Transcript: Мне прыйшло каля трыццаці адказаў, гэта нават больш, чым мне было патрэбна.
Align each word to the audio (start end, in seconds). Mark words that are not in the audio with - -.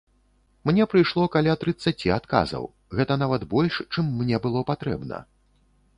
Мне 0.67 0.83
прыйшло 0.93 1.25
каля 1.35 1.53
трыццаці 1.65 2.11
адказаў, 2.17 2.63
гэта 3.01 3.21
нават 3.25 3.41
больш, 3.55 3.73
чым 3.97 4.05
мне 4.23 4.41
было 4.47 4.59
патрэбна. 4.71 5.17